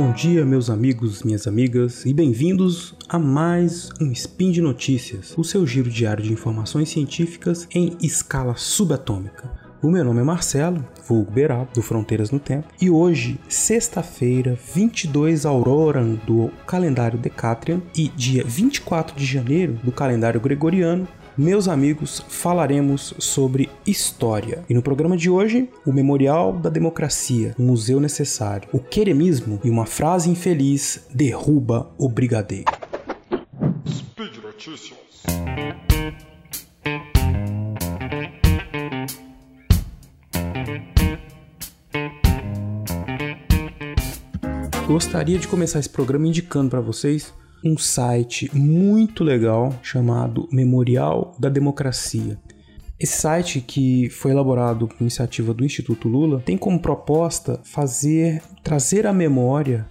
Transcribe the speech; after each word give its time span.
Bom 0.00 0.12
dia, 0.12 0.44
meus 0.44 0.70
amigos, 0.70 1.24
minhas 1.24 1.48
amigas, 1.48 2.06
e 2.06 2.14
bem-vindos 2.14 2.94
a 3.08 3.18
mais 3.18 3.90
um 4.00 4.12
Spin 4.12 4.52
de 4.52 4.62
Notícias, 4.62 5.36
o 5.36 5.42
seu 5.42 5.66
giro 5.66 5.90
diário 5.90 6.22
de 6.22 6.32
informações 6.32 6.88
científicas 6.88 7.66
em 7.74 7.96
escala 8.00 8.54
subatômica. 8.54 9.50
O 9.82 9.90
meu 9.90 10.04
nome 10.04 10.20
é 10.20 10.22
Marcelo, 10.22 10.86
vulgo 11.04 11.32
Beral, 11.32 11.66
do 11.74 11.82
Fronteiras 11.82 12.30
no 12.30 12.38
Tempo, 12.38 12.68
e 12.80 12.88
hoje, 12.88 13.40
sexta-feira, 13.48 14.56
22 14.72 15.44
Auroran 15.44 16.14
do 16.24 16.48
calendário 16.64 17.18
Decatrian 17.18 17.82
e 17.92 18.08
dia 18.08 18.44
24 18.46 19.16
de 19.16 19.26
janeiro 19.26 19.80
do 19.82 19.90
calendário 19.90 20.40
Gregoriano, 20.40 21.08
meus 21.38 21.68
amigos, 21.68 22.24
falaremos 22.28 23.14
sobre 23.18 23.70
história. 23.86 24.64
E 24.68 24.74
no 24.74 24.82
programa 24.82 25.16
de 25.16 25.30
hoje, 25.30 25.70
o 25.86 25.92
Memorial 25.92 26.52
da 26.52 26.68
Democracia, 26.68 27.54
um 27.56 27.66
museu 27.66 28.00
necessário, 28.00 28.68
o 28.72 28.80
queremismo 28.80 29.60
e 29.62 29.70
uma 29.70 29.86
frase 29.86 30.28
infeliz 30.28 31.06
derruba 31.14 31.88
o 31.96 32.08
brigadeiro. 32.08 32.64
Speed 33.86 34.42
Notícias. 34.42 34.98
Gostaria 44.88 45.38
de 45.38 45.46
começar 45.46 45.78
esse 45.78 45.88
programa 45.88 46.26
indicando 46.26 46.70
para 46.70 46.80
vocês 46.80 47.32
um 47.64 47.76
site 47.76 48.50
muito 48.54 49.24
legal 49.24 49.74
chamado 49.82 50.48
Memorial 50.52 51.36
da 51.38 51.48
Democracia. 51.48 52.38
Esse 52.98 53.20
site, 53.20 53.60
que 53.60 54.10
foi 54.10 54.32
elaborado 54.32 54.88
por 54.88 55.00
iniciativa 55.00 55.54
do 55.54 55.64
Instituto 55.64 56.08
Lula, 56.08 56.40
tem 56.40 56.58
como 56.58 56.80
proposta 56.80 57.60
fazer 57.62 58.42
trazer 58.62 59.06
à 59.06 59.12
memória 59.12 59.86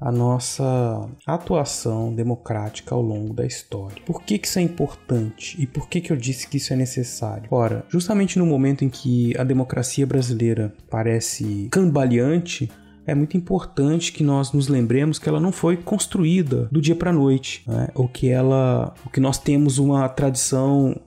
a 0.00 0.12
nossa 0.12 1.08
atuação 1.26 2.14
democrática 2.14 2.94
ao 2.94 3.00
longo 3.00 3.32
da 3.32 3.46
história. 3.46 4.02
Por 4.04 4.22
que, 4.22 4.38
que 4.38 4.46
isso 4.46 4.58
é 4.58 4.62
importante 4.62 5.60
e 5.60 5.66
por 5.66 5.88
que, 5.88 6.00
que 6.00 6.12
eu 6.12 6.16
disse 6.16 6.48
que 6.48 6.56
isso 6.58 6.72
é 6.72 6.76
necessário? 6.76 7.48
Ora, 7.50 7.84
justamente 7.88 8.38
no 8.38 8.46
momento 8.46 8.84
em 8.84 8.88
que 8.88 9.36
a 9.38 9.44
democracia 9.44 10.06
brasileira 10.06 10.74
parece 10.90 11.68
cambaleante, 11.70 12.70
é 13.06 13.14
muito 13.14 13.36
importante 13.36 14.12
que 14.12 14.24
nós 14.24 14.52
nos 14.52 14.68
lembremos 14.68 15.18
que 15.18 15.28
ela 15.28 15.38
não 15.38 15.52
foi 15.52 15.76
construída 15.76 16.68
do 16.72 16.80
dia 16.80 16.96
para 16.96 17.10
a 17.10 17.12
noite, 17.12 17.62
né? 17.66 17.88
ou 17.94 18.08
que 18.08 18.28
ela, 18.28 18.92
ou 19.04 19.10
que 19.10 19.20
nós 19.20 19.38
temos 19.38 19.78
uma 19.78 20.08
tradição 20.08 21.00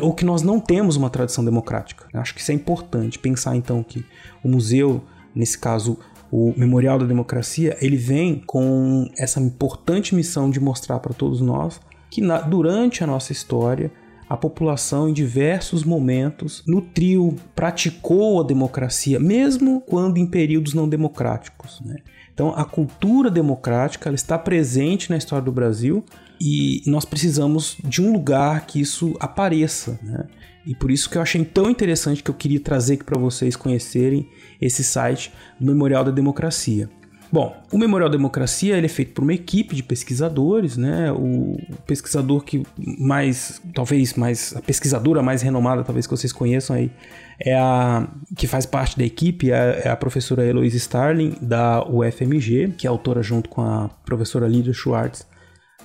ou 0.00 0.14
que 0.14 0.24
nós 0.24 0.40
não 0.40 0.58
temos 0.58 0.96
uma 0.96 1.10
tradição 1.10 1.44
democrática. 1.44 2.06
Acho 2.14 2.34
que 2.34 2.40
isso 2.40 2.50
é 2.50 2.54
importante 2.54 3.18
pensar 3.18 3.54
então 3.54 3.82
que 3.82 4.02
o 4.42 4.48
museu, 4.48 5.04
nesse 5.34 5.58
caso 5.58 5.98
o 6.32 6.54
Memorial 6.56 6.98
da 6.98 7.04
Democracia, 7.04 7.76
ele 7.80 7.96
vem 7.96 8.42
com 8.46 9.08
essa 9.16 9.38
importante 9.40 10.14
missão 10.14 10.50
de 10.50 10.58
mostrar 10.58 10.98
para 11.00 11.12
todos 11.12 11.40
nós 11.40 11.80
que 12.10 12.20
na, 12.20 12.40
durante 12.40 13.04
a 13.04 13.06
nossa 13.06 13.30
história 13.30 13.92
a 14.34 14.36
população 14.36 15.08
em 15.08 15.12
diversos 15.12 15.84
momentos 15.84 16.62
nutriu, 16.66 17.36
praticou 17.54 18.40
a 18.40 18.44
democracia, 18.44 19.18
mesmo 19.20 19.80
quando 19.80 20.18
em 20.18 20.26
períodos 20.26 20.74
não 20.74 20.88
democráticos. 20.88 21.80
Né? 21.84 21.98
Então, 22.32 22.52
a 22.56 22.64
cultura 22.64 23.30
democrática 23.30 24.10
está 24.10 24.36
presente 24.36 25.08
na 25.08 25.16
história 25.16 25.44
do 25.44 25.52
Brasil 25.52 26.04
e 26.40 26.82
nós 26.84 27.04
precisamos 27.04 27.76
de 27.84 28.02
um 28.02 28.12
lugar 28.12 28.66
que 28.66 28.80
isso 28.80 29.14
apareça. 29.20 29.98
Né? 30.02 30.26
E 30.66 30.74
por 30.74 30.90
isso 30.90 31.08
que 31.08 31.16
eu 31.16 31.22
achei 31.22 31.44
tão 31.44 31.70
interessante 31.70 32.22
que 32.22 32.30
eu 32.30 32.34
queria 32.34 32.58
trazer 32.58 32.94
aqui 32.94 33.04
para 33.04 33.20
vocês 33.20 33.54
conhecerem 33.54 34.28
esse 34.60 34.82
site 34.82 35.32
do 35.60 35.66
Memorial 35.66 36.02
da 36.02 36.10
Democracia. 36.10 36.90
Bom, 37.34 37.52
o 37.72 37.78
Memorial 37.78 38.08
Democracia 38.08 38.76
ele 38.76 38.86
é 38.86 38.88
feito 38.88 39.12
por 39.12 39.24
uma 39.24 39.34
equipe 39.34 39.74
de 39.74 39.82
pesquisadores, 39.82 40.76
né? 40.76 41.10
O 41.10 41.58
pesquisador 41.84 42.44
que 42.44 42.62
mais, 42.78 43.60
talvez 43.74 44.14
mais, 44.14 44.54
a 44.54 44.62
pesquisadora 44.62 45.20
mais 45.20 45.42
renomada, 45.42 45.82
talvez 45.82 46.06
que 46.06 46.12
vocês 46.12 46.32
conheçam 46.32 46.76
aí, 46.76 46.92
é 47.40 47.56
a 47.56 48.06
que 48.36 48.46
faz 48.46 48.66
parte 48.66 48.96
da 48.96 49.04
equipe, 49.04 49.50
é, 49.50 49.82
é 49.84 49.88
a 49.88 49.96
professora 49.96 50.46
Eloise 50.46 50.76
Starling, 50.76 51.34
da 51.42 51.84
UFMG, 51.84 52.74
que 52.78 52.86
é 52.86 52.88
autora 52.88 53.20
junto 53.20 53.50
com 53.50 53.62
a 53.62 53.90
professora 54.06 54.46
Lídia 54.46 54.72
Schwartz, 54.72 55.26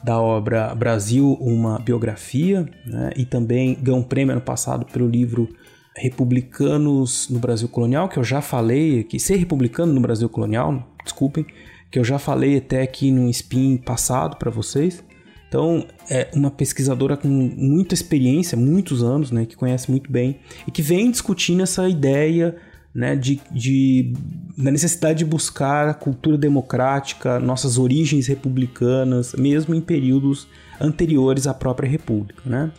da 0.03 0.21
obra 0.21 0.75
Brasil, 0.75 1.35
uma 1.41 1.79
biografia, 1.79 2.69
né? 2.85 3.09
e 3.17 3.25
também 3.25 3.75
ganhou 3.81 3.99
um 3.99 4.03
prêmio 4.03 4.33
ano 4.33 4.41
passado 4.41 4.85
pelo 4.85 5.07
livro 5.07 5.49
Republicanos 5.95 7.29
no 7.29 7.39
Brasil 7.39 7.67
Colonial, 7.67 8.07
que 8.07 8.17
eu 8.17 8.23
já 8.23 8.41
falei 8.41 9.01
aqui, 9.01 9.19
ser 9.19 9.35
republicano 9.35 9.93
no 9.93 9.99
Brasil 9.99 10.29
Colonial, 10.29 10.87
desculpem, 11.03 11.45
que 11.91 11.97
eu 11.97 12.03
já 12.03 12.19
falei 12.19 12.57
até 12.57 12.81
aqui 12.81 13.11
no 13.11 13.29
spin 13.29 13.77
passado 13.77 14.37
para 14.37 14.51
vocês. 14.51 15.03
Então, 15.47 15.85
é 16.09 16.29
uma 16.33 16.51
pesquisadora 16.51 17.17
com 17.17 17.27
muita 17.27 17.95
experiência, 17.95 18.55
muitos 18.55 19.03
anos, 19.03 19.31
né, 19.31 19.45
que 19.47 19.55
conhece 19.55 19.89
muito 19.89 20.11
bem 20.11 20.39
e 20.67 20.71
que 20.71 20.81
vem 20.81 21.09
discutindo 21.09 21.63
essa 21.63 21.89
ideia 21.89 22.55
né, 22.93 23.15
de, 23.15 23.41
de, 23.51 24.13
da 24.55 24.71
necessidade 24.71 25.19
de 25.19 25.25
buscar 25.25 25.87
a 25.87 25.93
cultura 25.93 26.37
democrática, 26.37 27.39
nossas 27.39 27.79
origens 27.79 28.27
republicanas, 28.27 29.33
mesmo 29.33 29.73
em 29.73 29.81
períodos 29.81 30.47
anteriores 30.79 31.47
à 31.47 31.53
própria 31.53 31.89
República. 31.89 32.41
Né? 32.45 32.71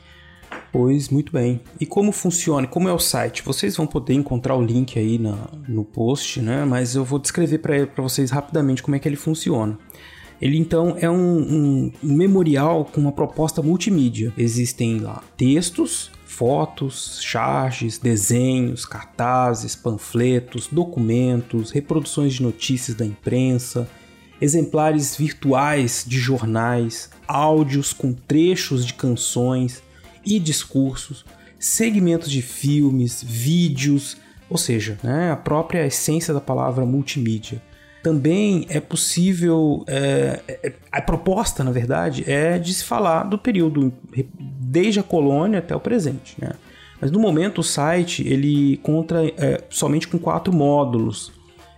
Pois, 0.73 1.09
muito 1.09 1.33
bem. 1.33 1.61
E 1.81 1.87
como 1.87 2.13
funciona? 2.13 2.67
Como 2.67 2.89
é 2.89 2.93
o 2.93 2.99
site? 2.99 3.43
Vocês 3.43 3.77
vão 3.77 3.87
poder 3.87 4.15
encontrar 4.15 4.55
o 4.55 4.63
link 4.63 4.99
aí 4.99 5.19
na, 5.19 5.49
no 5.67 5.85
post, 5.85 6.41
né? 6.41 6.65
Mas 6.65 6.95
eu 6.95 7.05
vou 7.05 7.19
descrever 7.19 7.59
para 7.59 8.03
vocês 8.03 8.31
rapidamente 8.31 8.83
como 8.83 8.95
é 8.95 8.99
que 8.99 9.09
ele 9.09 9.17
funciona. 9.17 9.77
Ele 10.41 10.57
então 10.57 10.97
é 10.99 11.11
um, 11.11 11.93
um, 12.03 12.15
memorial 12.15 12.85
com 12.85 13.01
uma 13.01 13.13
proposta 13.13 13.61
multimídia. 13.61 14.33
Existem 14.39 14.99
lá 14.99 15.23
textos, 15.37 16.11
fotos, 16.25 17.21
charges, 17.21 17.99
desenhos, 17.99 18.87
cartazes, 18.87 19.77
panfletos, 19.77 20.69
documentos, 20.71 21.71
reproduções 21.73 22.35
de 22.35 22.43
notícias 22.43 22.97
da 22.97 23.05
imprensa, 23.05 23.87
exemplares 24.41 25.15
virtuais 25.15 26.05
de 26.07 26.19
jornais, 26.19 27.11
áudios 27.29 27.93
com 27.93 28.13
trechos 28.13 28.87
de 28.87 28.95
canções 28.95 29.83
e 30.25 30.39
discursos, 30.39 31.25
segmentos 31.59 32.31
de 32.31 32.43
filmes, 32.43 33.23
vídeos, 33.23 34.17
ou 34.49 34.59
seja, 34.59 34.99
né, 35.03 35.31
a 35.31 35.37
própria 35.37 35.87
essência 35.87 36.35
da 36.35 36.41
palavra 36.41 36.85
multimídia. 36.85 37.63
Também 38.03 38.67
é 38.71 38.81
possível, 38.81 39.85
é, 39.87 40.41
é, 40.49 40.73
a 40.91 41.03
proposta, 41.03 41.63
na 41.63 41.71
verdade, 41.71 42.25
é 42.27 42.59
de 42.59 42.73
se 42.73 42.83
falar 42.83 43.25
do 43.25 43.37
período 43.37 43.93
desde 44.41 44.99
a 44.99 45.03
colônia 45.03 45.59
até 45.59 45.77
o 45.77 45.81
presente. 45.81 46.35
Né? 46.39 46.53
Mas 46.99 47.11
no 47.11 47.21
momento 47.21 47.59
o 47.59 47.65
site 47.65 48.27
ele 48.27 48.79
conta 48.79 49.23
é, 49.37 49.63
somente 49.69 50.09
com 50.09 50.19
quatro 50.19 50.51
módulos 50.51 51.31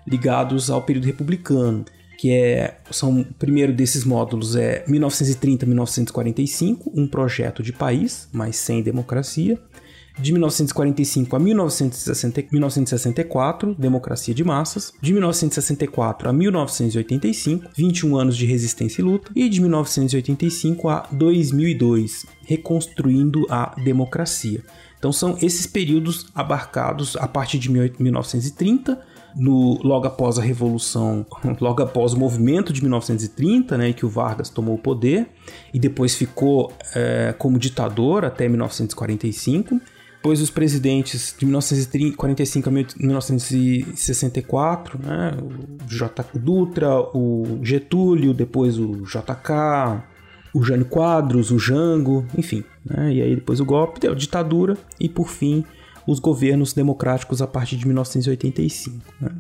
ligados 0.06 0.70
ao 0.70 0.82
período 0.82 1.06
republicano 1.06 1.84
que 2.22 2.30
é 2.30 2.78
são 2.88 3.22
o 3.22 3.24
primeiro 3.24 3.72
desses 3.72 4.04
módulos 4.04 4.54
é 4.54 4.84
1930-1945, 4.86 6.92
um 6.94 7.04
projeto 7.04 7.64
de 7.64 7.72
país, 7.72 8.28
mas 8.32 8.54
sem 8.54 8.80
democracia. 8.80 9.58
De 10.16 10.30
1945 10.30 11.34
a 11.34 11.40
1960, 11.40 12.44
1964, 12.52 13.74
democracia 13.74 14.32
de 14.32 14.44
massas. 14.44 14.92
De 15.02 15.12
1964 15.12 16.28
a 16.28 16.32
1985, 16.32 17.68
21 17.76 18.16
anos 18.16 18.36
de 18.36 18.46
resistência 18.46 19.02
e 19.02 19.04
luta. 19.04 19.32
E 19.34 19.48
de 19.48 19.60
1985 19.60 20.88
a 20.88 21.08
2002, 21.10 22.24
reconstruindo 22.44 23.44
a 23.50 23.74
democracia. 23.82 24.62
Então 24.96 25.12
são 25.12 25.36
esses 25.42 25.66
períodos 25.66 26.28
abarcados 26.32 27.16
a 27.16 27.26
partir 27.26 27.58
de 27.58 27.68
1930 27.68 29.10
no, 29.36 29.80
logo 29.82 30.06
após 30.06 30.38
a 30.38 30.42
Revolução, 30.42 31.26
logo 31.60 31.82
após 31.82 32.12
o 32.12 32.18
movimento 32.18 32.72
de 32.72 32.80
1930, 32.80 33.76
né, 33.78 33.92
que 33.92 34.06
o 34.06 34.08
Vargas 34.08 34.48
tomou 34.48 34.74
o 34.74 34.78
poder 34.78 35.28
e 35.72 35.78
depois 35.78 36.14
ficou 36.14 36.72
é, 36.94 37.34
como 37.38 37.58
ditador 37.58 38.24
até 38.24 38.48
1945. 38.48 39.80
Depois 40.16 40.40
os 40.40 40.50
presidentes 40.50 41.34
de 41.36 41.44
1945 41.44 42.68
a 42.68 42.72
1964, 42.72 45.00
né, 45.02 45.36
o 45.42 45.50
J. 45.88 46.24
Dutra, 46.34 47.00
o 47.12 47.58
Getúlio, 47.60 48.32
depois 48.32 48.78
o 48.78 49.02
JK, 49.02 50.04
o 50.54 50.62
Jânio 50.62 50.86
Quadros, 50.86 51.50
o 51.50 51.58
Jango, 51.58 52.24
enfim. 52.38 52.62
Né, 52.84 53.14
e 53.14 53.22
aí 53.22 53.34
depois 53.34 53.58
o 53.58 53.64
golpe, 53.64 53.98
deu 53.98 54.14
ditadura 54.14 54.78
e 55.00 55.08
por 55.08 55.28
fim 55.28 55.64
os 56.06 56.18
governos 56.18 56.72
democráticos 56.72 57.40
a 57.40 57.46
partir 57.46 57.76
de 57.76 57.86
1985. 57.86 59.02
Né? 59.20 59.30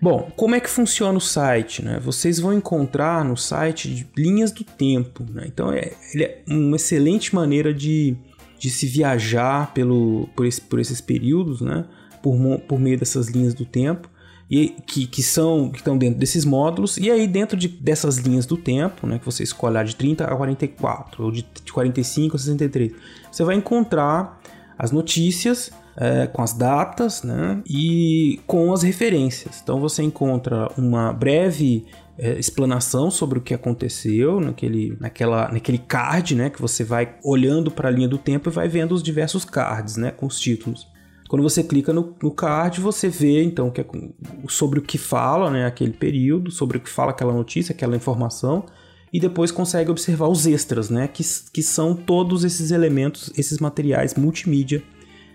Bom, 0.00 0.30
como 0.36 0.54
é 0.54 0.60
que 0.60 0.68
funciona 0.68 1.16
o 1.16 1.20
site? 1.20 1.82
Né? 1.82 1.98
Vocês 1.98 2.38
vão 2.38 2.52
encontrar 2.52 3.24
no 3.24 3.36
site 3.36 4.06
linhas 4.16 4.52
do 4.52 4.62
tempo. 4.62 5.24
Né? 5.30 5.44
Então, 5.46 5.72
é, 5.72 5.92
ele 6.12 6.24
é 6.24 6.42
uma 6.46 6.76
excelente 6.76 7.34
maneira 7.34 7.72
de, 7.72 8.16
de 8.58 8.70
se 8.70 8.86
viajar 8.86 9.72
pelo, 9.72 10.28
por, 10.36 10.46
esse, 10.46 10.60
por 10.60 10.78
esses 10.78 11.00
períodos, 11.00 11.60
né? 11.60 11.86
por, 12.22 12.36
por 12.60 12.78
meio 12.78 12.98
dessas 12.98 13.28
linhas 13.28 13.54
do 13.54 13.64
tempo. 13.64 14.08
e 14.50 14.76
que, 14.86 15.06
que 15.06 15.22
são 15.22 15.70
que 15.70 15.78
estão 15.78 15.96
dentro 15.96 16.18
desses 16.18 16.44
módulos 16.44 16.98
e 16.98 17.10
aí 17.10 17.26
dentro 17.26 17.56
de, 17.56 17.66
dessas 17.66 18.18
linhas 18.18 18.46
do 18.46 18.56
tempo, 18.56 19.06
né, 19.06 19.18
que 19.18 19.24
você 19.24 19.42
escolher 19.42 19.84
de 19.84 19.96
30 19.96 20.24
a 20.24 20.36
44 20.36 21.24
ou 21.24 21.32
de 21.32 21.44
45 21.72 22.36
a 22.36 22.38
63, 22.38 22.92
você 23.30 23.42
vai 23.44 23.56
encontrar 23.56 24.40
as 24.78 24.92
notícias 24.92 25.72
é, 25.96 26.26
com 26.26 26.42
as 26.42 26.52
datas 26.52 27.22
né, 27.22 27.62
e 27.66 28.40
com 28.46 28.72
as 28.72 28.82
referências. 28.82 29.60
Então 29.62 29.80
você 29.80 30.02
encontra 30.02 30.68
uma 30.76 31.12
breve 31.12 31.86
é, 32.18 32.38
explanação 32.38 33.10
sobre 33.10 33.38
o 33.38 33.42
que 33.42 33.54
aconteceu 33.54 34.40
naquele, 34.40 34.96
naquela, 35.00 35.50
naquele 35.50 35.78
card, 35.78 36.34
né, 36.34 36.50
que 36.50 36.60
você 36.60 36.84
vai 36.84 37.16
olhando 37.24 37.70
para 37.70 37.88
a 37.88 37.90
linha 37.90 38.08
do 38.08 38.18
tempo 38.18 38.48
e 38.48 38.52
vai 38.52 38.68
vendo 38.68 38.92
os 38.92 39.02
diversos 39.02 39.44
cards, 39.44 39.96
né, 39.96 40.10
com 40.10 40.26
os 40.26 40.38
títulos. 40.38 40.86
Quando 41.28 41.42
você 41.42 41.62
clica 41.62 41.92
no, 41.92 42.14
no 42.22 42.30
card, 42.30 42.80
você 42.80 43.08
vê 43.08 43.42
então 43.42 43.70
que 43.70 43.80
é 43.80 43.86
sobre 44.48 44.78
o 44.78 44.82
que 44.82 44.96
fala, 44.96 45.50
né, 45.50 45.66
aquele 45.66 45.92
período, 45.92 46.50
sobre 46.50 46.76
o 46.76 46.80
que 46.80 46.88
fala 46.88 47.10
aquela 47.10 47.32
notícia, 47.32 47.72
aquela 47.72 47.96
informação, 47.96 48.64
e 49.12 49.18
depois 49.18 49.50
consegue 49.50 49.90
observar 49.90 50.28
os 50.28 50.46
extras, 50.46 50.90
né, 50.90 51.08
que, 51.08 51.24
que 51.52 51.62
são 51.62 51.94
todos 51.94 52.44
esses 52.44 52.70
elementos, 52.70 53.32
esses 53.36 53.58
materiais 53.58 54.14
multimídia 54.14 54.82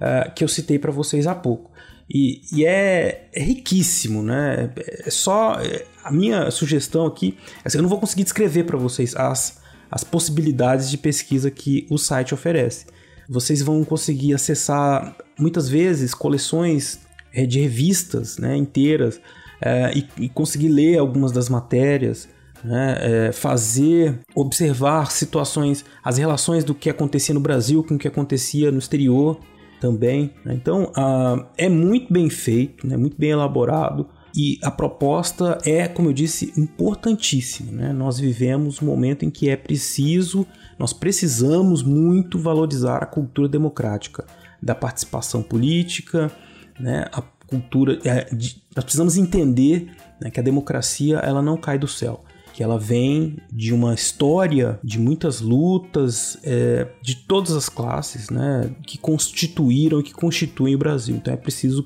uh, 0.02 0.34
que 0.34 0.44
eu 0.44 0.48
citei 0.48 0.80
para 0.80 0.92
vocês 0.92 1.28
há 1.28 1.36
pouco. 1.36 1.72
E, 2.14 2.42
e 2.52 2.66
é, 2.66 3.30
é, 3.32 3.42
riquíssimo, 3.42 4.22
né? 4.22 4.70
É 5.06 5.10
só 5.10 5.62
é, 5.62 5.86
a 6.04 6.12
minha 6.12 6.52
sugestão 6.52 7.06
aqui, 7.06 7.38
assim, 7.64 7.78
eu 7.78 7.82
não 7.82 7.90
vou 7.90 8.00
conseguir 8.00 8.24
descrever 8.24 8.66
para 8.66 8.78
vocês 8.78 9.16
as, 9.16 9.62
as 9.90 10.04
possibilidades 10.04 10.90
de 10.90 10.98
pesquisa 10.98 11.50
que 11.50 11.88
o 11.90 11.98
site 11.98 12.34
oferece. 12.34 12.86
Vocês 13.30 13.62
vão 13.62 13.86
conseguir 13.86 14.34
acessar 14.34 15.16
muitas 15.40 15.70
vezes 15.70 16.14
coleções 16.14 17.00
é, 17.34 17.46
de 17.46 17.62
revistas, 17.62 18.38
né, 18.38 18.58
inteiras 18.58 19.22
é, 19.62 19.94
e, 19.96 20.26
e, 20.26 20.30
conseguir 20.30 20.68
ler 20.68 20.98
algumas 20.98 21.32
das 21.32 21.48
matérias. 21.48 22.28
Né, 22.64 22.98
é, 23.00 23.32
fazer, 23.32 24.20
observar 24.36 25.12
situações, 25.12 25.84
as 26.04 26.20
relações 26.20 26.64
do 26.64 26.76
que 26.76 26.92
acontecia 26.92 27.34
no 27.34 27.40
Brasil 27.40 27.84
com 27.84 27.96
o 27.96 27.98
que 27.98 28.08
acontecia 28.08 28.72
no 28.72 28.78
exterior, 28.78 29.40
também. 29.82 30.32
Né? 30.46 30.54
Então, 30.54 30.94
uh, 30.96 31.46
é 31.58 31.68
muito 31.68 32.14
bem 32.14 32.30
feito, 32.30 32.88
né? 32.88 32.96
muito 32.96 33.18
bem 33.18 33.32
elaborado. 33.32 34.08
E 34.34 34.58
a 34.64 34.72
proposta 34.72 35.58
é, 35.66 35.90
como 35.90 36.08
eu 36.08 36.14
disse, 36.14 36.54
importantíssima. 36.56 37.72
Né? 37.72 37.92
Nós 37.92 38.18
vivemos 38.18 38.82
um 38.82 38.86
momento 38.86 39.26
em 39.26 39.30
que 39.30 39.50
é 39.50 39.58
preciso, 39.58 40.48
nós 40.80 40.94
precisamos 40.94 41.84
muito 41.84 42.40
valorizar 42.40 42.98
a 42.98 43.06
cultura 43.06 43.50
democrática, 43.50 44.26
da 44.62 44.76
participação 44.76 45.42
política, 45.42 46.32
né? 46.80 47.08
a 47.12 47.22
cultura. 47.48 48.00
É, 48.06 48.34
de, 48.34 48.62
nós 48.74 48.86
precisamos 48.86 49.18
entender 49.18 49.92
né, 50.22 50.30
que 50.30 50.40
a 50.40 50.44
democracia 50.44 51.18
ela 51.18 51.42
não 51.42 51.58
cai 51.58 51.78
do 51.78 51.88
céu 51.88 52.24
que 52.54 52.64
ela 52.64 52.78
vem 52.78 53.38
de 53.52 53.74
uma 53.74 53.94
história 53.94 54.80
de 54.84 55.00
muitas 55.00 55.42
lutas 55.42 56.38
é, 56.44 56.88
de 57.02 57.16
todas 57.16 57.52
as 57.52 57.70
classes, 57.70 58.30
né, 58.30 58.72
que 58.86 58.98
constituíram 58.98 60.02
que 60.02 60.14
constituem 60.14 60.76
o 60.76 60.78
Brasil. 60.78 61.16
Então 61.16 61.34
é 61.34 61.38
preciso 61.38 61.84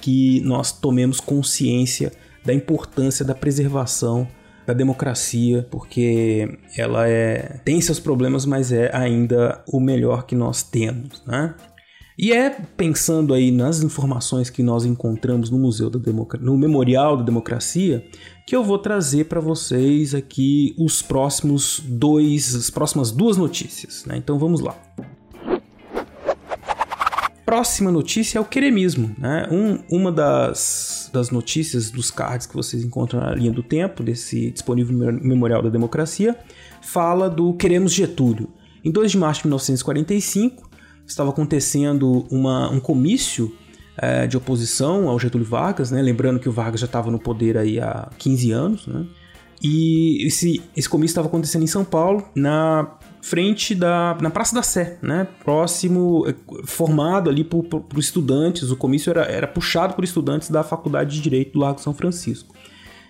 que 0.00 0.40
nós 0.40 0.72
tomemos 0.72 1.20
consciência 1.20 2.12
da 2.44 2.52
importância 2.52 3.24
da 3.24 3.34
preservação 3.34 4.28
da 4.66 4.72
democracia, 4.72 5.66
porque 5.70 6.58
ela 6.76 7.08
é 7.08 7.60
tem 7.64 7.80
seus 7.80 8.00
problemas, 8.00 8.46
mas 8.46 8.72
é 8.72 8.94
ainda 8.94 9.62
o 9.68 9.78
melhor 9.78 10.24
que 10.24 10.34
nós 10.34 10.62
temos, 10.62 11.22
né? 11.26 11.54
E 12.16 12.32
é 12.32 12.48
pensando 12.48 13.34
aí 13.34 13.50
nas 13.50 13.82
informações 13.82 14.48
que 14.48 14.62
nós 14.62 14.84
encontramos 14.84 15.50
no 15.50 15.58
Museu 15.58 15.90
da 15.90 15.98
Democracia, 15.98 16.46
no 16.46 16.56
Memorial 16.56 17.16
da 17.16 17.24
Democracia, 17.24 18.06
que 18.46 18.54
eu 18.54 18.62
vou 18.62 18.78
trazer 18.78 19.24
para 19.24 19.40
vocês 19.40 20.14
aqui 20.14 20.76
os 20.78 21.02
próximos 21.02 21.80
dois, 21.84 22.54
as 22.54 22.70
próximas 22.70 23.10
duas 23.10 23.36
notícias. 23.36 24.04
Né? 24.04 24.16
Então 24.16 24.38
vamos 24.38 24.60
lá. 24.60 24.76
Próxima 27.44 27.90
notícia 27.90 28.38
é 28.38 28.40
o 28.40 28.44
queremismo. 28.44 29.14
Né? 29.18 29.48
Um, 29.50 29.82
uma 29.96 30.12
das, 30.12 31.10
das 31.12 31.30
notícias 31.30 31.90
dos 31.90 32.12
cards 32.12 32.46
que 32.46 32.54
vocês 32.54 32.84
encontram 32.84 33.20
na 33.20 33.34
linha 33.34 33.50
do 33.50 33.62
tempo, 33.62 34.04
desse 34.04 34.52
disponível 34.52 34.96
no 34.96 35.12
Memorial 35.12 35.62
da 35.62 35.68
Democracia, 35.68 36.38
fala 36.80 37.28
do 37.28 37.54
Queremos 37.54 37.92
Getúlio. 37.92 38.48
Em 38.84 38.90
2 38.92 39.12
de 39.12 39.18
março 39.18 39.40
de 39.42 39.48
1945, 39.48 40.73
estava 41.06 41.30
acontecendo 41.30 42.26
uma, 42.30 42.70
um 42.70 42.80
comício 42.80 43.54
é, 43.96 44.26
de 44.26 44.36
oposição 44.36 45.08
ao 45.08 45.18
Getúlio 45.18 45.46
Vargas, 45.46 45.90
né? 45.90 46.02
Lembrando 46.02 46.40
que 46.40 46.48
o 46.48 46.52
Vargas 46.52 46.80
já 46.80 46.86
estava 46.86 47.10
no 47.10 47.18
poder 47.18 47.56
aí 47.56 47.80
há 47.80 48.10
15 48.18 48.50
anos, 48.50 48.86
né? 48.86 49.06
E 49.62 50.26
esse, 50.26 50.60
esse 50.76 50.88
comício 50.88 51.12
estava 51.12 51.28
acontecendo 51.28 51.62
em 51.62 51.66
São 51.66 51.84
Paulo, 51.84 52.28
na 52.34 52.98
frente 53.22 53.74
da 53.74 54.14
na 54.20 54.28
Praça 54.28 54.54
da 54.54 54.62
Sé, 54.62 54.98
né? 55.00 55.26
Próximo, 55.42 56.26
é, 56.28 56.34
formado 56.66 57.30
ali 57.30 57.44
por, 57.44 57.64
por, 57.64 57.80
por 57.80 57.98
estudantes. 57.98 58.70
O 58.70 58.76
comício 58.76 59.10
era, 59.10 59.22
era 59.22 59.46
puxado 59.46 59.94
por 59.94 60.04
estudantes 60.04 60.50
da 60.50 60.62
Faculdade 60.62 61.14
de 61.14 61.22
Direito 61.22 61.52
do 61.52 61.60
Largo 61.60 61.80
São 61.80 61.94
Francisco. 61.94 62.54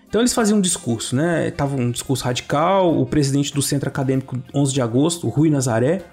Então 0.08 0.20
eles 0.20 0.32
faziam 0.32 0.58
um 0.58 0.60
discurso, 0.60 1.16
né? 1.16 1.50
Tava 1.50 1.74
um 1.74 1.90
discurso 1.90 2.24
radical. 2.24 3.00
O 3.00 3.04
presidente 3.04 3.52
do 3.52 3.60
Centro 3.60 3.88
Acadêmico 3.88 4.40
11 4.54 4.72
de 4.72 4.80
Agosto, 4.80 5.28
Rui 5.28 5.50
Nazaré, 5.50 6.04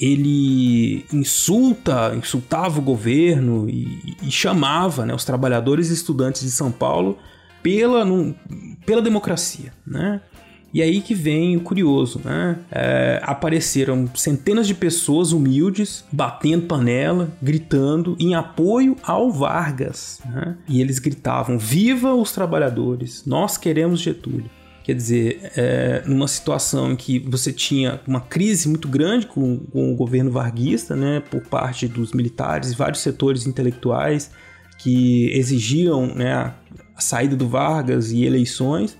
ele 0.00 1.04
insulta, 1.12 2.14
insultava 2.16 2.78
o 2.78 2.82
governo 2.82 3.68
e, 3.68 4.16
e 4.22 4.30
chamava 4.30 5.04
né, 5.04 5.14
os 5.14 5.24
trabalhadores 5.24 5.90
e 5.90 5.94
estudantes 5.94 6.40
de 6.42 6.50
São 6.50 6.72
Paulo 6.72 7.18
pela, 7.62 8.04
num, 8.04 8.34
pela 8.86 9.02
democracia, 9.02 9.72
né? 9.86 10.22
E 10.72 10.80
aí 10.80 11.00
que 11.00 11.14
vem 11.14 11.56
o 11.56 11.60
curioso, 11.60 12.20
né? 12.24 12.56
É, 12.70 13.20
apareceram 13.24 14.08
centenas 14.14 14.68
de 14.68 14.74
pessoas 14.74 15.32
humildes 15.32 16.04
batendo 16.12 16.66
panela, 16.66 17.28
gritando 17.42 18.16
em 18.20 18.36
apoio 18.36 18.96
ao 19.02 19.32
Vargas, 19.32 20.20
né? 20.24 20.56
E 20.68 20.80
eles 20.80 21.00
gritavam: 21.00 21.58
"Viva 21.58 22.14
os 22.14 22.30
trabalhadores! 22.30 23.24
Nós 23.26 23.58
queremos 23.58 24.00
Getúlio!" 24.00 24.48
Quer 24.90 24.96
dizer, 24.96 25.52
é, 25.56 26.02
numa 26.04 26.26
situação 26.26 26.90
em 26.90 26.96
que 26.96 27.20
você 27.20 27.52
tinha 27.52 28.00
uma 28.08 28.20
crise 28.20 28.68
muito 28.68 28.88
grande 28.88 29.24
com, 29.24 29.58
com 29.58 29.92
o 29.92 29.94
governo 29.94 30.32
varguista, 30.32 30.96
né, 30.96 31.22
por 31.30 31.42
parte 31.42 31.86
dos 31.86 32.12
militares 32.12 32.72
e 32.72 32.74
vários 32.74 33.00
setores 33.00 33.46
intelectuais 33.46 34.32
que 34.78 35.30
exigiam 35.30 36.12
né, 36.12 36.32
a 36.96 37.00
saída 37.00 37.36
do 37.36 37.48
Vargas 37.48 38.10
e 38.10 38.24
eleições, 38.24 38.98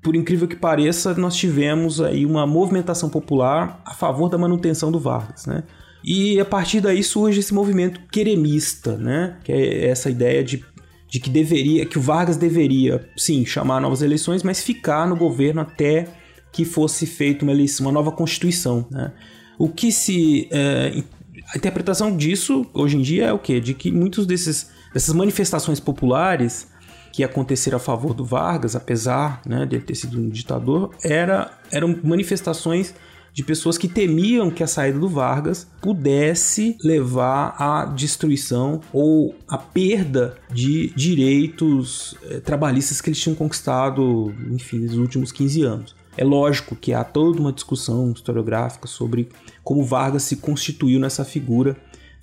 por 0.00 0.14
incrível 0.14 0.46
que 0.46 0.54
pareça, 0.54 1.12
nós 1.14 1.34
tivemos 1.34 2.00
aí 2.00 2.24
uma 2.24 2.46
movimentação 2.46 3.10
popular 3.10 3.82
a 3.84 3.94
favor 3.94 4.28
da 4.28 4.38
manutenção 4.38 4.92
do 4.92 5.00
Vargas, 5.00 5.46
né? 5.46 5.64
E 6.04 6.38
a 6.38 6.44
partir 6.44 6.80
daí 6.80 7.02
surge 7.02 7.40
esse 7.40 7.52
movimento 7.52 8.00
queremista, 8.12 8.96
né? 8.96 9.38
Que 9.42 9.50
é 9.50 9.88
essa 9.88 10.08
ideia 10.08 10.44
de 10.44 10.64
de 11.12 11.20
que 11.20 11.28
deveria, 11.28 11.84
que 11.84 11.98
o 11.98 12.00
Vargas 12.00 12.38
deveria, 12.38 13.06
sim, 13.14 13.44
chamar 13.44 13.82
novas 13.82 14.00
eleições, 14.00 14.42
mas 14.42 14.62
ficar 14.62 15.06
no 15.06 15.14
governo 15.14 15.60
até 15.60 16.08
que 16.50 16.64
fosse 16.64 17.04
feita 17.04 17.44
uma 17.44 17.52
eleição, 17.52 17.84
uma 17.84 17.92
nova 17.92 18.10
constituição, 18.10 18.86
né? 18.90 19.12
O 19.58 19.68
que 19.68 19.92
se 19.92 20.48
é, 20.50 21.04
a 21.52 21.58
interpretação 21.58 22.16
disso 22.16 22.64
hoje 22.72 22.96
em 22.96 23.02
dia 23.02 23.26
é 23.26 23.32
o 23.32 23.38
quê? 23.38 23.60
De 23.60 23.74
que 23.74 23.92
muitos 23.92 24.24
desses 24.24 24.70
dessas 24.94 25.14
manifestações 25.14 25.78
populares 25.78 26.66
que 27.12 27.22
aconteceram 27.22 27.76
a 27.76 27.80
favor 27.80 28.14
do 28.14 28.24
Vargas, 28.24 28.74
apesar 28.74 29.42
né, 29.44 29.66
de 29.66 29.76
ele 29.76 29.84
ter 29.84 29.94
sido 29.94 30.18
um 30.18 30.30
ditador, 30.30 30.94
era, 31.04 31.58
eram 31.70 31.94
manifestações 32.02 32.94
de 33.32 33.42
pessoas 33.42 33.78
que 33.78 33.88
temiam 33.88 34.50
que 34.50 34.62
a 34.62 34.66
saída 34.66 34.98
do 34.98 35.08
Vargas 35.08 35.66
pudesse 35.80 36.76
levar 36.82 37.54
à 37.58 37.86
destruição 37.86 38.80
ou 38.92 39.34
à 39.48 39.56
perda 39.56 40.36
de 40.50 40.92
direitos 40.94 42.14
eh, 42.24 42.40
trabalhistas 42.40 43.00
que 43.00 43.08
eles 43.08 43.20
tinham 43.20 43.34
conquistado, 43.34 44.34
enfim, 44.50 44.80
nos 44.80 44.98
últimos 44.98 45.32
15 45.32 45.62
anos. 45.62 45.96
É 46.16 46.24
lógico 46.24 46.76
que 46.76 46.92
há 46.92 47.02
toda 47.02 47.40
uma 47.40 47.52
discussão 47.52 48.12
historiográfica 48.12 48.86
sobre 48.86 49.30
como 49.64 49.82
Vargas 49.82 50.24
se 50.24 50.36
constituiu 50.36 51.00
nessa 51.00 51.24
figura 51.24 51.74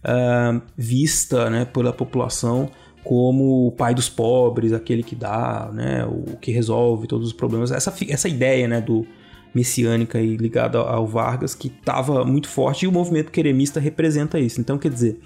uh, 0.04 0.62
vista 0.78 1.50
né, 1.50 1.66
pela 1.66 1.92
população 1.92 2.70
como 3.04 3.68
o 3.68 3.72
pai 3.72 3.96
dos 3.96 4.08
pobres, 4.08 4.74
aquele 4.74 5.02
que 5.02 5.16
dá, 5.16 5.72
né, 5.74 6.06
o 6.06 6.38
que 6.38 6.52
resolve 6.52 7.08
todos 7.08 7.28
os 7.28 7.34
problemas. 7.34 7.72
Essa, 7.72 7.92
essa 8.08 8.30
ideia 8.30 8.68
né, 8.68 8.80
do, 8.80 9.08
messiânica 9.54 10.20
e 10.20 10.38
ligada 10.38 10.78
ao 10.80 11.08
Vargas 11.08 11.56
que 11.56 11.68
estava 11.68 12.24
muito 12.24 12.48
forte 12.48 12.86
e 12.86 12.88
o 12.88 12.92
movimento 12.92 13.32
queremista 13.32 13.80
representa 13.80 14.40
isso. 14.40 14.60
Então, 14.60 14.78
quer 14.78 14.90
dizer, 14.90 15.20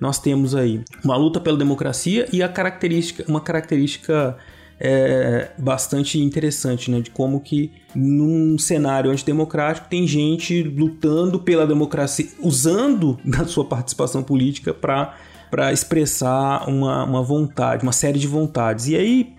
nós 0.00 0.18
temos 0.18 0.54
aí 0.54 0.80
uma 1.04 1.16
luta 1.16 1.38
pela 1.38 1.56
democracia 1.56 2.26
e 2.32 2.42
a 2.42 2.48
característica, 2.48 3.24
uma 3.28 3.40
característica 3.40 4.36
é, 4.80 5.50
bastante 5.58 6.18
interessante, 6.18 6.90
né, 6.90 7.00
de 7.00 7.10
como 7.10 7.40
que 7.40 7.70
num 7.94 8.58
cenário 8.58 9.10
antidemocrático 9.10 9.88
tem 9.90 10.06
gente 10.06 10.62
lutando 10.62 11.38
pela 11.38 11.66
democracia, 11.66 12.26
usando 12.40 13.18
da 13.24 13.44
sua 13.44 13.64
participação 13.64 14.22
política 14.22 14.72
para 14.72 15.14
para 15.50 15.72
expressar 15.72 16.68
uma, 16.68 17.02
uma 17.02 17.24
vontade, 17.24 17.82
uma 17.82 17.90
série 17.90 18.20
de 18.20 18.26
vontades. 18.28 18.86
E 18.86 18.94
aí 18.94 19.34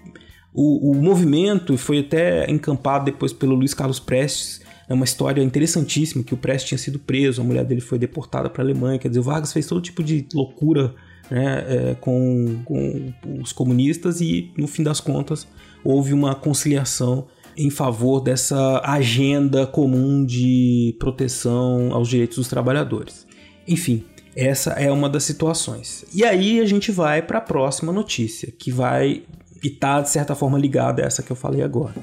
O, 0.53 0.91
o 0.91 0.96
movimento 0.96 1.77
foi 1.77 2.00
até 2.00 2.50
encampado 2.50 3.05
depois 3.05 3.31
pelo 3.31 3.55
Luiz 3.55 3.74
Carlos 3.74 4.00
Prestes. 4.00 4.62
É 4.89 4.93
uma 4.93 5.05
história 5.05 5.41
interessantíssima 5.41 6.24
que 6.24 6.34
o 6.34 6.38
Prestes 6.38 6.70
tinha 6.70 6.77
sido 6.77 7.00
preso, 7.00 7.41
a 7.41 7.43
mulher 7.43 7.63
dele 7.63 7.79
foi 7.79 7.98
deportada 7.98 8.50
para 8.50 8.62
a 8.62 8.65
Alemanha. 8.65 9.00
Quer 9.00 9.08
dizer, 9.08 9.22
o 9.22 9.24
Vargas 9.24 9.53
fez 9.53 9.65
todo 9.65 9.81
tipo 9.81 10.03
de 10.03 10.27
loucura 10.34 10.93
né, 11.29 11.65
é, 11.67 11.96
com, 11.96 12.62
com 12.65 13.13
os 13.41 13.53
comunistas 13.53 14.20
e, 14.20 14.51
no 14.58 14.67
fim 14.67 14.84
das 14.84 15.00
contas, 15.00 15.48
houve 15.84 16.13
uma 16.13 16.36
conciliação 16.36 17.27
em 17.55 17.70
favor 17.70 18.20
dessa 18.20 18.81
agenda 18.84 19.65
comum 19.65 20.25
de 20.25 20.96
proteção 21.00 21.93
aos 21.93 22.10
direitos 22.10 22.38
dos 22.38 22.48
trabalhadores. 22.48 23.25
Enfim, 23.67 24.03
essa 24.36 24.72
é 24.72 24.91
uma 24.91 25.10
das 25.10 25.24
situações. 25.24 26.05
E 26.13 26.24
aí 26.24 26.60
a 26.60 26.65
gente 26.65 26.91
vai 26.91 27.22
para 27.22 27.38
a 27.38 27.41
próxima 27.41 27.91
notícia, 27.91 28.51
que 28.58 28.72
vai 28.72 29.24
estar 29.68 30.01
de 30.01 30.10
certa 30.10 30.36
forma 30.36 30.58
ligada 30.58 31.01
a 31.01 31.06
essa 31.06 31.24
que 31.24 31.32
eu 31.32 31.36
falei 31.36 31.62
agora. 31.62 31.96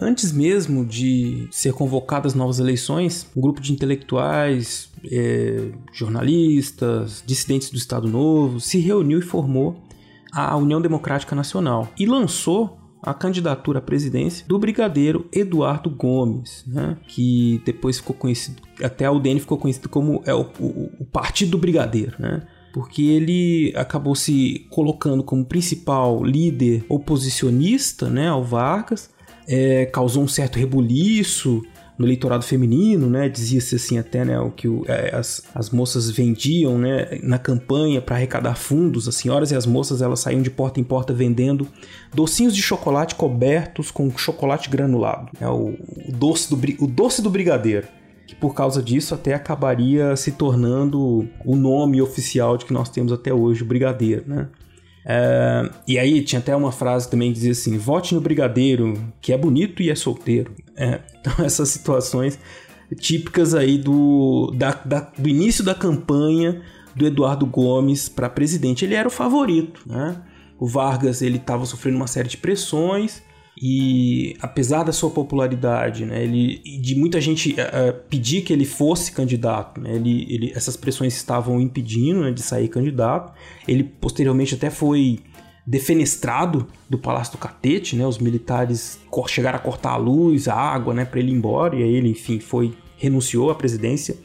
Antes 0.00 0.32
mesmo 0.32 0.84
de 0.84 1.46
ser 1.50 1.72
convocadas 1.74 2.34
novas 2.34 2.58
eleições, 2.58 3.26
um 3.36 3.40
grupo 3.40 3.60
de 3.60 3.72
intelectuais, 3.72 4.90
é, 5.10 5.68
jornalistas, 5.92 7.22
dissidentes 7.24 7.70
do 7.70 7.76
Estado 7.76 8.08
Novo 8.08 8.58
se 8.58 8.78
reuniu 8.78 9.18
e 9.18 9.22
formou 9.22 9.80
a 10.32 10.56
União 10.56 10.80
Democrática 10.80 11.36
Nacional 11.36 11.88
e 11.98 12.06
lançou 12.06 12.78
a 13.02 13.12
candidatura 13.12 13.80
à 13.80 13.82
presidência 13.82 14.46
do 14.46 14.58
brigadeiro 14.58 15.28
Eduardo 15.32 15.90
Gomes, 15.90 16.64
né? 16.66 16.96
que 17.06 17.60
depois 17.64 17.98
ficou 17.98 18.14
conhecido, 18.14 18.62
até 18.82 19.04
a 19.04 19.12
UDN 19.12 19.40
ficou 19.40 19.58
conhecido 19.58 19.88
como 19.88 20.22
é, 20.24 20.32
o, 20.32 20.42
o, 20.58 20.90
o 21.00 21.04
Partido 21.04 21.52
do 21.52 21.58
Brigadeiro, 21.58 22.14
né? 22.18 22.42
Porque 22.72 23.02
ele 23.02 23.72
acabou 23.76 24.14
se 24.14 24.66
colocando 24.70 25.22
como 25.22 25.44
principal 25.44 26.24
líder 26.24 26.84
oposicionista 26.88 28.08
né, 28.08 28.28
ao 28.28 28.42
Vargas, 28.42 29.10
é, 29.46 29.86
causou 29.86 30.22
um 30.22 30.28
certo 30.28 30.58
rebuliço 30.58 31.62
no 31.98 32.06
eleitorado 32.06 32.44
feminino, 32.44 33.08
né? 33.08 33.28
Dizia-se 33.28 33.76
assim 33.76 33.98
até, 33.98 34.24
né, 34.24 34.38
o 34.40 34.50
que 34.50 34.66
o, 34.66 34.82
é, 34.88 35.14
as, 35.14 35.42
as 35.54 35.70
moças 35.70 36.10
vendiam, 36.10 36.78
né, 36.78 37.18
na 37.22 37.38
campanha 37.38 38.00
para 38.00 38.16
arrecadar 38.16 38.54
fundos, 38.54 39.06
as 39.06 39.14
senhoras 39.14 39.50
e 39.50 39.54
as 39.54 39.66
moças 39.66 40.00
elas 40.00 40.20
saíam 40.20 40.42
de 40.42 40.50
porta 40.50 40.80
em 40.80 40.84
porta 40.84 41.12
vendendo 41.12 41.68
docinhos 42.14 42.56
de 42.56 42.62
chocolate 42.62 43.14
cobertos 43.14 43.90
com 43.90 44.10
chocolate 44.16 44.70
granulado, 44.70 45.30
né, 45.38 45.46
o, 45.48 45.74
o 46.08 46.12
doce 46.12 46.48
do 46.48 46.58
o 46.82 46.86
doce 46.86 47.20
do 47.20 47.30
brigadeiro 47.30 47.86
que 48.32 48.34
por 48.34 48.54
causa 48.54 48.82
disso 48.82 49.14
até 49.14 49.34
acabaria 49.34 50.16
se 50.16 50.32
tornando 50.32 51.28
o 51.44 51.54
nome 51.54 52.00
oficial 52.00 52.56
de 52.56 52.64
que 52.64 52.72
nós 52.72 52.88
temos 52.88 53.12
até 53.12 53.32
hoje, 53.32 53.62
o 53.62 53.66
Brigadeiro, 53.66 54.24
né? 54.26 54.48
É, 55.04 55.68
e 55.86 55.98
aí 55.98 56.22
tinha 56.22 56.38
até 56.38 56.54
uma 56.54 56.72
frase 56.72 57.10
também 57.10 57.28
que 57.30 57.34
dizia 57.34 57.52
assim: 57.52 57.76
vote 57.76 58.14
no 58.14 58.20
brigadeiro, 58.20 58.94
que 59.20 59.32
é 59.32 59.36
bonito 59.36 59.82
e 59.82 59.90
é 59.90 59.94
solteiro. 59.94 60.52
É, 60.76 61.00
então, 61.20 61.44
essas 61.44 61.68
situações 61.68 62.38
típicas 62.96 63.54
aí 63.54 63.78
do, 63.78 64.52
da, 64.56 64.70
da, 64.84 65.00
do 65.18 65.28
início 65.28 65.64
da 65.64 65.74
campanha 65.74 66.62
do 66.94 67.06
Eduardo 67.06 67.44
Gomes 67.44 68.08
para 68.08 68.30
presidente. 68.30 68.84
Ele 68.84 68.94
era 68.94 69.08
o 69.08 69.10
favorito, 69.10 69.82
né? 69.86 70.16
O 70.58 70.66
Vargas 70.66 71.20
ele 71.20 71.38
estava 71.38 71.66
sofrendo 71.66 71.96
uma 71.96 72.06
série 72.06 72.28
de 72.28 72.36
pressões 72.36 73.22
e 73.64 74.34
apesar 74.42 74.82
da 74.82 74.90
sua 74.90 75.08
popularidade, 75.08 76.04
né, 76.04 76.24
ele, 76.24 76.58
de 76.80 76.96
muita 76.96 77.20
gente 77.20 77.52
uh, 77.52 77.94
pedir 78.10 78.42
que 78.42 78.52
ele 78.52 78.64
fosse 78.64 79.12
candidato, 79.12 79.80
né, 79.80 79.94
ele, 79.94 80.26
ele, 80.28 80.52
essas 80.52 80.76
pressões 80.76 81.14
estavam 81.14 81.60
impedindo 81.60 82.22
né, 82.22 82.32
de 82.32 82.42
sair 82.42 82.66
candidato. 82.66 83.32
Ele 83.68 83.84
posteriormente 83.84 84.56
até 84.56 84.68
foi 84.68 85.20
defenestrado 85.64 86.66
do 86.90 86.98
Palácio 86.98 87.34
do 87.34 87.38
Catete, 87.38 87.94
né, 87.94 88.04
os 88.04 88.18
militares 88.18 88.98
chegaram 89.28 89.58
a 89.58 89.62
cortar 89.62 89.92
a 89.92 89.96
luz, 89.96 90.48
a 90.48 90.56
água, 90.56 90.92
né, 90.92 91.04
para 91.04 91.20
ele 91.20 91.30
ir 91.30 91.36
embora, 91.36 91.76
e 91.76 91.84
aí 91.84 91.94
ele, 91.94 92.08
enfim, 92.08 92.40
foi 92.40 92.74
renunciou 92.96 93.48
à 93.48 93.54
presidência 93.54 94.16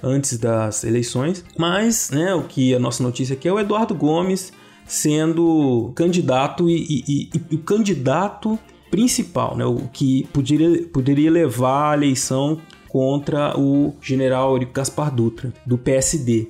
antes 0.00 0.38
das 0.38 0.84
eleições. 0.84 1.44
Mas, 1.58 2.10
né, 2.10 2.32
o 2.36 2.44
que 2.44 2.72
a 2.72 2.78
nossa 2.78 3.02
notícia 3.02 3.34
aqui 3.34 3.48
é 3.48 3.52
o 3.52 3.58
Eduardo 3.58 3.96
Gomes 3.96 4.52
sendo 4.86 5.90
candidato 5.96 6.70
e, 6.70 6.86
e, 6.88 7.04
e, 7.34 7.42
e 7.50 7.54
o 7.56 7.58
candidato 7.58 8.56
principal, 8.96 9.54
né, 9.54 9.66
o 9.66 9.88
que 9.92 10.26
poderia, 10.32 10.82
poderia 10.88 11.30
levar 11.30 11.90
a 11.90 11.94
eleição 11.94 12.58
contra 12.88 13.54
o 13.60 13.94
general 14.00 14.52
Eurico 14.52 14.72
Gaspar 14.72 15.14
Dutra, 15.14 15.52
do 15.66 15.76
PSD. 15.76 16.48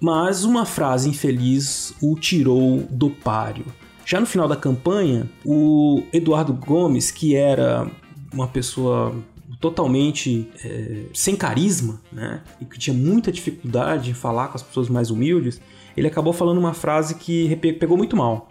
Mas 0.00 0.42
uma 0.42 0.66
frase 0.66 1.08
infeliz 1.08 1.94
o 2.02 2.16
tirou 2.16 2.78
do 2.90 3.08
páreo. 3.08 3.66
Já 4.04 4.18
no 4.18 4.26
final 4.26 4.48
da 4.48 4.56
campanha, 4.56 5.30
o 5.44 6.02
Eduardo 6.12 6.52
Gomes, 6.52 7.12
que 7.12 7.36
era 7.36 7.88
uma 8.32 8.48
pessoa 8.48 9.14
totalmente 9.60 10.50
é, 10.64 11.04
sem 11.14 11.36
carisma, 11.36 12.00
né, 12.10 12.42
e 12.60 12.64
que 12.64 12.80
tinha 12.80 12.94
muita 12.94 13.30
dificuldade 13.30 14.10
em 14.10 14.14
falar 14.14 14.48
com 14.48 14.56
as 14.56 14.62
pessoas 14.62 14.88
mais 14.88 15.12
humildes, 15.12 15.60
ele 15.96 16.08
acabou 16.08 16.32
falando 16.32 16.58
uma 16.58 16.74
frase 16.74 17.14
que 17.14 17.54
pegou 17.54 17.96
muito 17.96 18.16
mal. 18.16 18.50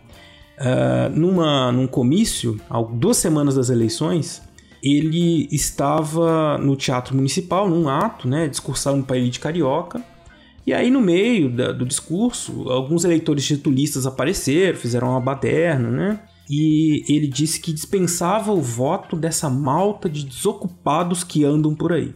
Uh, 0.58 1.10
numa, 1.14 1.72
num 1.72 1.88
comício, 1.88 2.60
duas 2.94 3.18
semanas 3.18 3.56
das 3.56 3.70
eleições, 3.70 4.42
ele 4.82 5.48
estava 5.52 6.58
no 6.58 6.76
Teatro 6.76 7.16
Municipal, 7.16 7.70
num 7.70 7.90
ato, 7.90 8.28
né, 8.28 8.48
discursando 8.48 9.04
para 9.04 9.16
a 9.16 9.20
elite 9.20 9.40
carioca, 9.40 10.02
e 10.66 10.74
aí, 10.74 10.90
no 10.90 11.00
meio 11.00 11.50
da, 11.50 11.72
do 11.72 11.86
discurso, 11.86 12.70
alguns 12.70 13.04
eleitores 13.06 13.46
titulistas 13.46 14.08
apareceram, 14.08 14.76
fizeram 14.76 15.10
uma 15.10 15.22
baderna, 15.22 15.92
né? 15.92 16.20
E 16.50 17.04
ele 17.08 17.28
disse 17.28 17.60
que 17.60 17.72
dispensava 17.72 18.52
o 18.52 18.62
voto 18.62 19.16
dessa 19.16 19.48
malta 19.48 20.10
de 20.10 20.26
desocupados 20.26 21.24
que 21.24 21.44
andam 21.44 21.76
por 21.76 21.94
aí. 21.94 22.16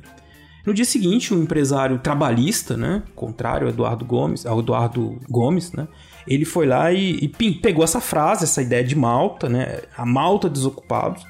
No 0.65 0.73
dia 0.73 0.85
seguinte, 0.85 1.33
um 1.33 1.43
empresário 1.43 1.99
trabalhista, 1.99 2.75
né, 2.75 3.03
contrário 3.15 3.69
Eduardo 3.69 4.03
Gomes, 4.03 4.45
ao 4.45 4.59
Eduardo 4.59 5.19
Gomes, 5.29 5.71
né, 5.71 5.87
ele 6.29 6.45
foi 6.45 6.67
lá 6.67 6.91
e, 6.93 7.17
e 7.21 7.27
pegou 7.55 7.83
essa 7.83 7.99
frase, 7.99 8.43
essa 8.43 8.61
ideia 8.61 8.83
de 8.83 8.95
Malta, 8.95 9.49
né, 9.49 9.79
a 9.97 10.05
Malta 10.05 10.47
desocupados, 10.47 11.25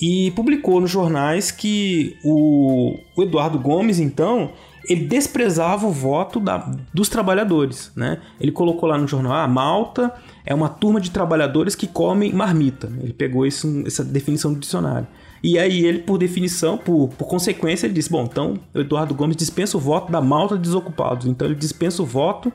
e 0.00 0.30
publicou 0.30 0.80
nos 0.80 0.90
jornais 0.90 1.50
que 1.50 2.16
o, 2.24 2.96
o 3.14 3.22
Eduardo 3.22 3.58
Gomes, 3.58 3.98
então, 3.98 4.50
ele 4.88 5.04
desprezava 5.04 5.86
o 5.86 5.92
voto 5.92 6.40
da, 6.40 6.56
dos 6.92 7.10
trabalhadores, 7.10 7.92
né? 7.94 8.18
Ele 8.40 8.50
colocou 8.50 8.88
lá 8.88 8.96
no 8.96 9.06
jornal, 9.06 9.34
ah, 9.34 9.46
Malta 9.46 10.12
é 10.46 10.54
uma 10.54 10.70
turma 10.70 11.02
de 11.02 11.10
trabalhadores 11.10 11.74
que 11.74 11.86
comem 11.86 12.32
marmita. 12.32 12.90
Ele 13.02 13.12
pegou 13.12 13.46
isso, 13.46 13.82
essa 13.86 14.02
definição 14.02 14.54
do 14.54 14.58
dicionário. 14.58 15.06
E 15.42 15.58
aí 15.58 15.84
ele, 15.84 15.98
por 16.00 16.16
definição, 16.16 16.78
por, 16.78 17.08
por 17.08 17.28
consequência, 17.28 17.86
ele 17.86 17.94
disse, 17.94 18.10
bom, 18.10 18.24
então 18.24 18.54
Eduardo 18.74 19.14
Gomes 19.14 19.36
dispensa 19.36 19.76
o 19.76 19.80
voto 19.80 20.10
da 20.10 20.20
Malta 20.20 20.56
desocupados. 20.56 21.26
Então 21.26 21.46
ele 21.46 21.56
dispensa 21.56 22.02
o 22.02 22.06
voto 22.06 22.50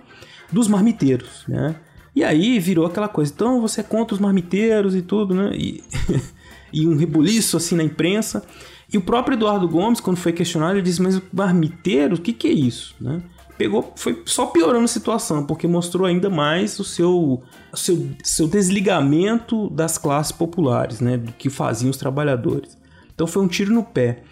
dos 0.52 0.68
marmiteiros, 0.68 1.44
né? 1.48 1.76
E 2.16 2.24
aí 2.24 2.60
virou 2.60 2.86
aquela 2.86 3.10
coisa, 3.10 3.32
então 3.34 3.60
você 3.60 3.82
é 3.82 3.84
contra 3.84 4.16
os 4.16 4.22
marmiteiros 4.22 4.96
e 4.96 5.02
tudo, 5.02 5.36
né? 5.36 5.52
E, 5.54 5.84
e 6.72 6.88
um 6.88 6.96
rebuliço 6.96 7.58
assim 7.58 7.76
na 7.76 7.84
imprensa. 7.84 8.44
E 8.92 8.98
o 8.98 9.02
próprio 9.02 9.36
Eduardo 9.36 9.68
Gomes, 9.68 10.00
quando 10.00 10.18
foi 10.18 10.32
questionado, 10.32 10.76
ele 10.76 10.82
disse: 10.82 11.02
Mas 11.02 11.22
marmiteiro, 11.34 12.16
o 12.16 12.22
que, 12.22 12.32
que 12.32 12.48
é 12.48 12.52
isso? 12.52 12.96
Né? 13.02 13.22
Pegou, 13.58 13.94
foi 13.96 14.22
só 14.26 14.46
piorando 14.48 14.84
a 14.84 14.88
situação, 14.88 15.46
porque 15.46 15.68
mostrou 15.68 16.06
ainda 16.06 16.30
mais 16.30 16.78
o 16.80 16.84
seu, 16.84 17.42
o 17.72 17.78
seu, 17.78 18.10
seu 18.24 18.48
desligamento 18.48 19.70
das 19.70 19.98
classes 19.98 20.32
populares, 20.32 21.00
né? 21.00 21.18
Do 21.18 21.32
que 21.34 21.50
faziam 21.50 21.90
os 21.90 21.98
trabalhadores. 21.98 22.78
Então 23.14 23.26
foi 23.26 23.42
um 23.42 23.48
tiro 23.48 23.74
no 23.74 23.84
pé. 23.84 24.24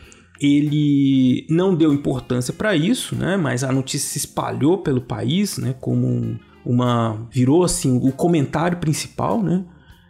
Ele 0.44 1.48
não 1.50 1.74
deu 1.74 1.94
importância 1.94 2.54
para 2.54 2.76
isso, 2.76 3.16
né? 3.16 3.38
Mas 3.38 3.64
a 3.64 3.72
notícia 3.72 4.10
se 4.10 4.18
espalhou 4.18 4.80
pelo 4.80 5.00
país, 5.00 5.58
né? 5.58 5.74
Como 5.80 6.38
uma 6.66 7.26
virou 7.32 7.64
assim 7.64 7.98
o 8.04 8.12
comentário 8.12 8.78
principal, 8.78 9.42
né? 9.42 9.64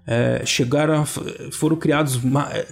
É, 0.08 0.42
chegaram, 0.44 1.06
foram 1.52 1.76
criados 1.76 2.20
é, 2.52 2.66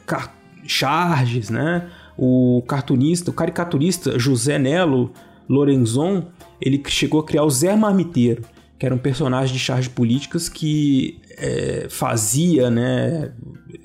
charges, 0.65 1.51
né? 1.51 1.87
O 2.17 2.63
cartunista, 2.67 3.29
o 3.29 3.33
caricaturista 3.33 4.17
José 4.17 4.57
Nelo 4.57 5.11
Lorenzon, 5.47 6.29
ele 6.59 6.81
chegou 6.87 7.19
a 7.19 7.25
criar 7.25 7.43
o 7.43 7.49
Zé 7.49 7.75
Marmiteiro, 7.75 8.43
que 8.79 8.85
era 8.87 8.95
um 8.95 8.97
personagem 8.97 9.53
de 9.53 9.59
charges 9.59 9.87
políticas 9.87 10.49
que 10.49 11.19
é, 11.37 11.87
fazia, 11.89 12.69
né, 12.69 13.31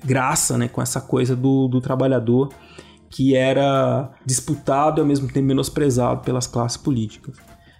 graça, 0.03 0.57
né, 0.57 0.67
com 0.67 0.81
essa 0.81 0.99
coisa 0.99 1.35
do, 1.35 1.67
do 1.67 1.79
trabalhador 1.81 2.49
que 3.09 3.35
era 3.35 4.11
disputado 4.25 4.99
e 4.99 5.01
ao 5.01 5.07
mesmo 5.07 5.27
tempo 5.27 5.47
menosprezado 5.47 6.21
pelas 6.21 6.47
classes 6.47 6.77
políticas. 6.77 7.35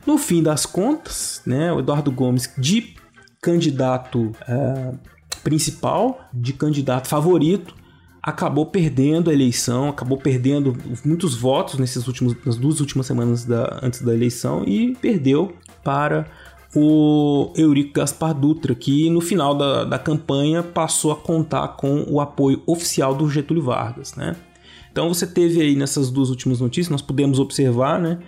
No 0.06 0.18
fim 0.18 0.42
das 0.42 0.66
contas, 0.66 1.42
né, 1.46 1.72
o 1.72 1.80
Eduardo 1.80 2.12
Gomes, 2.12 2.50
de 2.58 2.96
candidato 3.42 4.32
é, 4.48 4.94
principal, 5.44 6.22
de 6.34 6.54
candidato 6.54 7.08
favorito, 7.08 7.76
acabou 8.22 8.66
perdendo 8.66 9.30
a 9.30 9.34
eleição, 9.34 9.90
acabou 9.90 10.18
perdendo 10.18 10.76
muitos 11.06 11.36
votos 11.36 11.80
nesses 11.80 12.08
últimos, 12.08 12.36
nas 12.46 12.58
duas 12.58 12.80
últimas 12.80 13.06
semanas 13.06 13.46
da, 13.46 13.80
antes 13.82 14.02
da 14.02 14.14
eleição 14.14 14.64
e 14.66 14.96
perdeu 14.96 15.54
para 15.84 16.26
o 16.76 17.54
Eurico 17.56 17.94
Gaspar 17.94 18.34
Dutra, 18.34 18.76
que 18.76 19.10
no 19.10 19.22
final 19.22 19.56
da, 19.56 19.84
da 19.86 19.98
campanha 19.98 20.62
passou 20.62 21.12
a 21.12 21.16
contar 21.16 21.70
com 21.70 22.06
o 22.10 22.20
apoio 22.20 22.62
oficial 22.68 23.16
do 23.16 23.30
Getúlio 23.30 23.64
Vargas, 23.64 24.16
né? 24.16 24.36
Então 24.92 25.08
você 25.08 25.28
teve 25.28 25.62
aí 25.62 25.76
nessas 25.76 26.10
duas 26.10 26.30
últimas 26.30 26.60
notícias, 26.60 26.90
nós 26.90 27.02
podemos 27.02 27.40
observar, 27.40 28.00
né, 28.00 28.20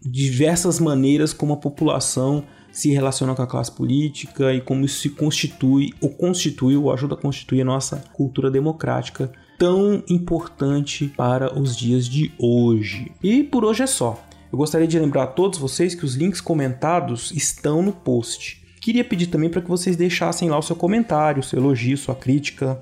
diversas 0.00 0.78
maneiras 0.78 1.32
como 1.32 1.54
a 1.54 1.56
população 1.56 2.44
se 2.70 2.90
relaciona 2.90 3.34
com 3.34 3.42
a 3.42 3.46
classe 3.46 3.70
política 3.70 4.52
e 4.52 4.60
como 4.60 4.84
isso 4.84 5.00
se 5.00 5.10
constitui 5.10 5.92
ou 6.00 6.10
constitui 6.10 6.76
ou 6.76 6.90
ajuda 6.92 7.14
a 7.14 7.18
constituir 7.18 7.60
a 7.60 7.64
nossa 7.64 8.02
cultura 8.14 8.50
democrática 8.50 9.30
tão 9.58 10.02
importante 10.08 11.12
para 11.16 11.56
os 11.58 11.76
dias 11.76 12.08
de 12.08 12.32
hoje. 12.38 13.12
E 13.22 13.44
por 13.44 13.64
hoje 13.64 13.82
é 13.82 13.86
só. 13.86 14.24
Eu 14.50 14.58
gostaria 14.58 14.86
de 14.86 14.98
lembrar 14.98 15.22
a 15.24 15.26
todos 15.26 15.58
vocês 15.58 15.94
que 15.94 16.04
os 16.04 16.14
links 16.14 16.40
comentados 16.40 17.30
estão 17.32 17.82
no 17.82 17.92
post. 17.92 18.62
Queria 18.80 19.04
pedir 19.04 19.28
também 19.28 19.48
para 19.48 19.62
que 19.62 19.68
vocês 19.68 19.94
deixassem 19.94 20.50
lá 20.50 20.58
o 20.58 20.62
seu 20.62 20.74
comentário, 20.74 21.42
seu 21.42 21.58
elogio, 21.58 21.96
sua 21.96 22.14
crítica, 22.14 22.80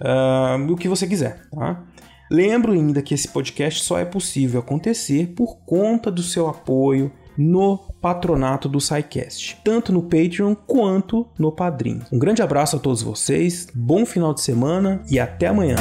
uh, 0.00 0.72
o 0.72 0.76
que 0.76 0.88
você 0.88 1.06
quiser, 1.06 1.46
tá? 1.50 1.84
Lembro 2.32 2.72
ainda 2.72 3.02
que 3.02 3.12
esse 3.12 3.28
podcast 3.28 3.84
só 3.84 3.98
é 3.98 4.06
possível 4.06 4.60
acontecer 4.60 5.34
por 5.36 5.58
conta 5.66 6.10
do 6.10 6.22
seu 6.22 6.48
apoio 6.48 7.12
no 7.36 7.76
patronato 8.00 8.70
do 8.70 8.80
SciCast, 8.80 9.58
tanto 9.62 9.92
no 9.92 10.04
Patreon 10.04 10.54
quanto 10.54 11.28
no 11.38 11.52
Padrim. 11.52 12.00
Um 12.10 12.18
grande 12.18 12.40
abraço 12.40 12.76
a 12.76 12.78
todos 12.78 13.02
vocês, 13.02 13.68
bom 13.74 14.06
final 14.06 14.32
de 14.32 14.40
semana 14.40 15.02
e 15.10 15.20
até 15.20 15.48
amanhã. 15.48 15.76